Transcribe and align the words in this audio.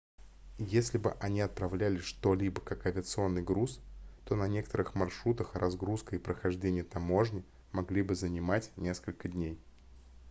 если 0.57 0.97
бы 0.97 1.11
они 1.19 1.41
отправляли 1.41 1.99
что-либо 1.99 2.59
как 2.59 2.87
авиационный 2.87 3.43
груз 3.43 3.79
то 4.25 4.35
на 4.35 4.47
некоторых 4.47 4.95
маршрутах 4.95 5.53
разгрузка 5.53 6.15
и 6.15 6.17
прохождение 6.17 6.83
таможни 6.83 7.45
могли 7.71 8.01
бы 8.01 8.15
занимать 8.15 8.71
несколько 8.77 9.29
дней 9.29 9.59